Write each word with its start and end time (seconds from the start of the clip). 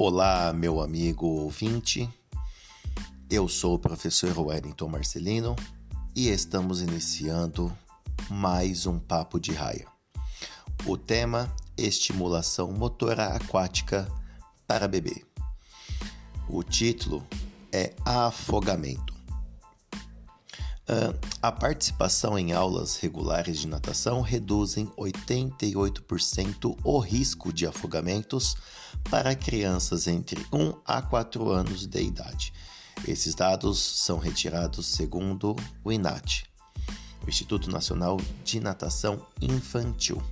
Olá, 0.00 0.52
meu 0.52 0.80
amigo 0.80 1.26
ouvinte. 1.26 2.08
Eu 3.28 3.48
sou 3.48 3.74
o 3.74 3.78
professor 3.80 4.38
Wellington 4.38 4.86
Marcelino 4.86 5.56
e 6.14 6.28
estamos 6.28 6.80
iniciando 6.80 7.76
mais 8.30 8.86
um 8.86 8.96
papo 8.96 9.40
de 9.40 9.50
raia. 9.50 9.88
O 10.86 10.96
tema: 10.96 11.52
estimulação 11.76 12.70
motora 12.70 13.34
aquática 13.34 14.06
para 14.68 14.86
bebê. 14.86 15.24
O 16.48 16.62
título 16.62 17.26
é 17.72 17.92
Afogamento. 18.04 19.17
Uh, 20.88 21.14
a 21.42 21.52
participação 21.52 22.38
em 22.38 22.54
aulas 22.54 22.96
regulares 22.96 23.58
de 23.58 23.68
natação 23.68 24.22
reduzem 24.22 24.86
88% 24.96 26.78
o 26.82 26.98
risco 26.98 27.52
de 27.52 27.66
afogamentos 27.66 28.56
para 29.10 29.36
crianças 29.36 30.06
entre 30.06 30.40
1 30.50 30.72
a 30.86 31.02
4 31.02 31.50
anos 31.50 31.86
de 31.86 32.00
idade. 32.00 32.54
Esses 33.06 33.34
dados 33.34 33.78
são 33.78 34.18
retirados 34.18 34.86
segundo 34.86 35.54
o 35.84 35.92
INAT, 35.92 36.44
o 37.26 37.28
Instituto 37.28 37.70
Nacional 37.70 38.16
de 38.42 38.58
Natação 38.58 39.20
Infantil. 39.42 40.22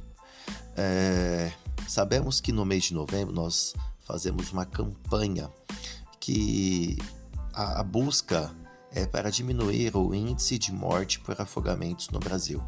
É, 0.75 1.53
sabemos 1.87 2.41
que 2.41 2.51
no 2.51 2.65
mês 2.65 2.85
de 2.85 2.95
novembro 2.95 3.35
nós 3.35 3.75
fazemos 4.07 4.53
uma 4.53 4.65
campanha 4.65 5.51
que 6.19 6.97
a, 7.53 7.81
a 7.81 7.83
busca 7.83 8.51
é 8.93 9.07
para 9.07 9.31
diminuir 9.31 9.97
o 9.97 10.15
índice 10.15 10.59
de 10.59 10.73
morte 10.73 11.21
por 11.21 11.41
afogamentos 11.41 12.09
no 12.11 12.19
Brasil. 12.19 12.63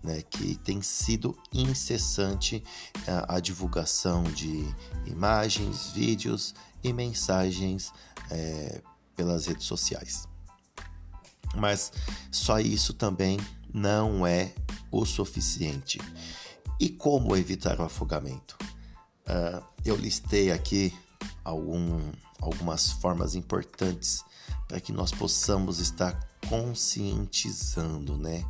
Né, 0.00 0.22
que 0.22 0.54
tem 0.58 0.80
sido 0.80 1.36
incessante 1.52 2.62
a, 3.04 3.34
a, 3.34 3.40
divulgação 3.40 4.22
de 4.22 4.64
imagens, 5.06 5.90
vídeos 5.90 6.54
e 6.84 6.92
mensagens 6.92 7.92
é, 8.30 8.80
pelas 9.16 9.46
redes 9.46 9.66
sociais. 9.66 10.28
Mas 11.56 11.92
só 12.30 12.60
isso 12.60 12.94
também 12.94 13.38
não 13.74 14.24
é 14.24 14.54
o 14.90 15.04
suficiente. 15.04 16.00
E 16.78 16.88
como 16.88 17.36
evitar 17.36 17.80
o 17.80 17.84
afogamento? 17.84 18.56
Uh, 19.26 19.64
eu 19.84 19.96
listei 19.96 20.52
aqui 20.52 20.96
algum, 21.44 22.12
algumas 22.40 22.92
formas 22.92 23.34
importantes 23.34 24.24
para 24.68 24.80
que 24.80 24.92
nós 24.92 25.10
possamos 25.10 25.80
estar 25.80 26.12
conscientizando, 26.48 28.16
né? 28.16 28.44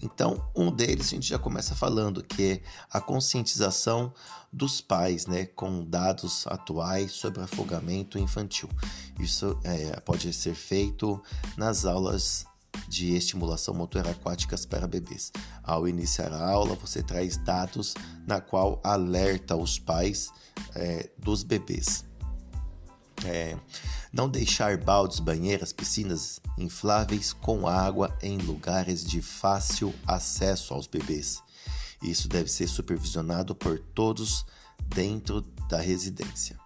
Então, 0.00 0.48
um 0.54 0.70
deles 0.70 1.06
a 1.06 1.10
gente 1.10 1.26
já 1.26 1.38
começa 1.38 1.74
falando 1.74 2.22
que 2.22 2.42
é 2.42 2.62
a 2.90 3.00
conscientização 3.00 4.12
dos 4.52 4.80
pais, 4.80 5.26
né, 5.26 5.46
com 5.46 5.82
dados 5.84 6.46
atuais 6.46 7.12
sobre 7.12 7.42
afogamento 7.42 8.18
infantil. 8.18 8.68
Isso 9.18 9.58
é, 9.64 9.98
pode 10.00 10.32
ser 10.32 10.54
feito 10.54 11.20
nas 11.56 11.84
aulas 11.84 12.46
de 12.88 13.14
estimulação 13.14 13.72
motora 13.72 14.10
aquáticas 14.10 14.66
para 14.66 14.86
bebês. 14.86 15.32
Ao 15.62 15.88
iniciar 15.88 16.32
a 16.32 16.50
aula, 16.50 16.74
você 16.74 17.02
traz 17.02 17.36
dados 17.38 17.94
na 18.26 18.40
qual 18.40 18.80
alerta 18.84 19.56
os 19.56 19.78
pais 19.78 20.30
é, 20.74 21.10
dos 21.18 21.42
bebês. 21.42 22.04
É, 23.24 23.56
não 24.12 24.28
deixar 24.28 24.76
baldes, 24.76 25.18
banheiras, 25.18 25.72
piscinas 25.72 26.40
infláveis 26.58 27.32
com 27.32 27.66
água 27.66 28.16
em 28.22 28.38
lugares 28.38 29.04
de 29.04 29.22
fácil 29.22 29.94
acesso 30.06 30.74
aos 30.74 30.86
bebês. 30.86 31.42
Isso 32.02 32.28
deve 32.28 32.50
ser 32.50 32.68
supervisionado 32.68 33.54
por 33.54 33.78
todos 33.78 34.44
dentro 34.88 35.40
da 35.68 35.80
residência. 35.80 36.58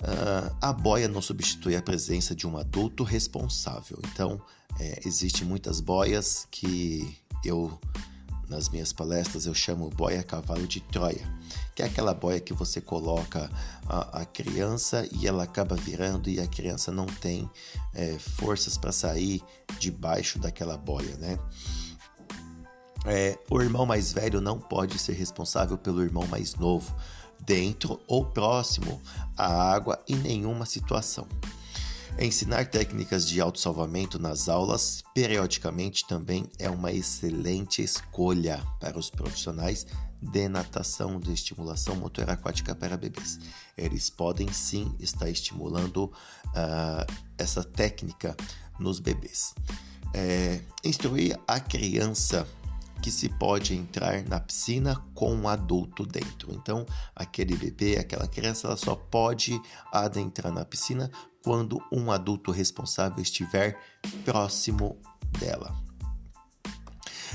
Uh, 0.00 0.56
a 0.60 0.72
boia 0.72 1.08
não 1.08 1.22
substitui 1.22 1.76
a 1.76 1.82
presença 1.82 2.34
de 2.34 2.46
um 2.46 2.56
adulto 2.56 3.04
responsável. 3.04 3.98
Então, 4.12 4.40
é, 4.78 5.00
existem 5.04 5.46
muitas 5.46 5.80
boias 5.80 6.46
que 6.50 7.16
eu 7.44 7.78
nas 8.48 8.68
minhas 8.68 8.92
palestras 8.92 9.46
eu 9.46 9.54
chamo 9.54 9.90
boia 9.90 10.22
cavalo 10.22 10.66
de 10.66 10.80
Troia, 10.80 11.26
que 11.74 11.82
é 11.82 11.86
aquela 11.86 12.14
boia 12.14 12.40
que 12.40 12.52
você 12.52 12.80
coloca 12.80 13.50
a, 13.88 14.20
a 14.20 14.24
criança 14.24 15.08
e 15.12 15.26
ela 15.26 15.44
acaba 15.44 15.76
virando 15.76 16.28
e 16.28 16.40
a 16.40 16.46
criança 16.46 16.92
não 16.92 17.06
tem 17.06 17.50
é, 17.92 18.18
forças 18.18 18.76
para 18.76 18.92
sair 18.92 19.42
debaixo 19.78 20.38
daquela 20.38 20.76
boia, 20.76 21.16
né? 21.16 21.38
É, 23.06 23.38
o 23.50 23.60
irmão 23.60 23.84
mais 23.84 24.12
velho 24.12 24.40
não 24.40 24.58
pode 24.58 24.98
ser 24.98 25.12
responsável 25.12 25.76
pelo 25.76 26.02
irmão 26.02 26.26
mais 26.26 26.54
novo, 26.54 26.94
dentro 27.44 28.00
ou 28.06 28.24
próximo 28.24 29.00
à 29.36 29.46
água 29.46 30.02
em 30.08 30.16
nenhuma 30.16 30.64
situação. 30.64 31.26
Ensinar 32.18 32.66
técnicas 32.66 33.26
de 33.26 33.40
autossalvamento 33.40 34.20
nas 34.20 34.48
aulas 34.48 35.02
periodicamente 35.12 36.06
também 36.06 36.46
é 36.60 36.70
uma 36.70 36.92
excelente 36.92 37.82
escolha 37.82 38.64
para 38.78 38.96
os 38.96 39.10
profissionais 39.10 39.84
de 40.22 40.48
natação 40.48 41.18
de 41.18 41.32
estimulação 41.32 41.96
motor 41.96 42.30
aquática 42.30 42.74
para 42.74 42.96
bebês. 42.96 43.40
Eles 43.76 44.08
podem 44.08 44.50
sim 44.52 44.94
estar 45.00 45.28
estimulando 45.28 46.04
uh, 46.04 47.14
essa 47.36 47.64
técnica 47.64 48.36
nos 48.78 49.00
bebês. 49.00 49.54
É, 50.14 50.60
instruir 50.84 51.38
a 51.48 51.58
criança 51.58 52.46
que 53.02 53.10
se 53.10 53.28
pode 53.28 53.74
entrar 53.74 54.22
na 54.22 54.40
piscina 54.40 55.04
com 55.14 55.34
um 55.34 55.48
adulto 55.48 56.06
dentro. 56.06 56.54
Então, 56.54 56.86
aquele 57.14 57.56
bebê, 57.56 57.98
aquela 57.98 58.26
criança, 58.26 58.68
ela 58.68 58.76
só 58.76 58.94
pode 58.94 59.60
adentrar 59.92 60.52
na 60.52 60.64
piscina 60.64 61.10
quando 61.44 61.78
um 61.92 62.10
adulto 62.10 62.50
responsável 62.50 63.22
estiver 63.22 63.78
próximo 64.24 64.98
dela. 65.38 65.76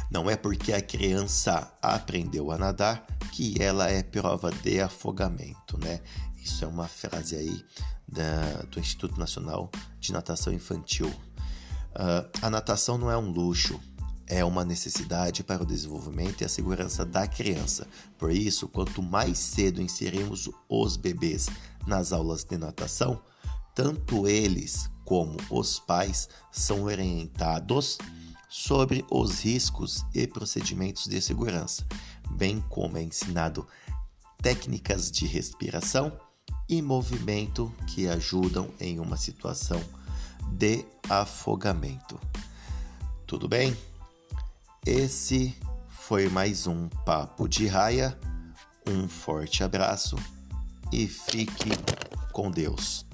Não 0.10 0.28
é 0.28 0.36
porque 0.36 0.74
a 0.74 0.82
criança 0.82 1.72
aprendeu 1.80 2.52
a 2.52 2.58
nadar 2.58 3.06
que 3.32 3.62
ela 3.62 3.88
é 3.88 4.02
prova 4.02 4.52
de 4.52 4.82
afogamento, 4.82 5.78
né? 5.78 6.02
Isso 6.44 6.66
é 6.66 6.68
uma 6.68 6.88
frase 6.88 7.36
aí 7.36 7.64
da, 8.08 8.64
do 8.72 8.80
Instituto 8.80 9.20
Nacional 9.20 9.70
de 10.00 10.12
Natação 10.12 10.52
Infantil. 10.52 11.08
Uh, 11.08 12.28
a 12.42 12.50
natação 12.50 12.98
não 12.98 13.12
é 13.12 13.18
um 13.18 13.30
luxo, 13.30 13.80
é 14.26 14.44
uma 14.44 14.66
necessidade 14.66 15.44
para 15.44 15.62
o 15.62 15.66
desenvolvimento 15.66 16.42
e 16.42 16.46
a 16.46 16.50
segurança 16.50 17.06
da 17.06 17.28
criança. 17.28 17.88
Por 18.18 18.32
isso, 18.32 18.68
quanto 18.68 19.04
mais 19.04 19.38
cedo 19.38 19.82
inserimos 19.82 20.50
os 20.68 20.98
bebês 20.98 21.48
nas 21.86 22.12
aulas 22.12 22.44
de 22.44 22.58
natação, 22.58 23.22
tanto 23.80 24.28
eles 24.28 24.92
como 25.06 25.38
os 25.50 25.80
pais 25.80 26.28
são 26.52 26.84
orientados 26.84 27.98
sobre 28.50 29.06
os 29.10 29.40
riscos 29.40 30.06
e 30.14 30.28
procedimentos 30.28 31.06
de 31.06 31.22
segurança, 31.22 31.88
bem 32.32 32.60
como 32.68 32.98
é 32.98 33.04
ensinado 33.04 33.66
técnicas 34.42 35.10
de 35.10 35.26
respiração 35.26 36.12
e 36.68 36.82
movimento 36.82 37.74
que 37.88 38.06
ajudam 38.10 38.70
em 38.82 39.00
uma 39.00 39.16
situação 39.16 39.82
de 40.52 40.86
afogamento. 41.10 42.20
Tudo 43.26 43.48
bem? 43.48 43.74
Esse 44.86 45.56
foi 45.88 46.28
mais 46.28 46.68
um 46.68 46.90
Papo 47.06 47.48
de 47.48 47.66
Raia. 47.66 48.20
Um 48.86 49.08
forte 49.08 49.64
abraço 49.64 50.18
e 50.92 51.08
fique 51.08 51.70
com 52.34 52.52
Deus. 52.52 53.08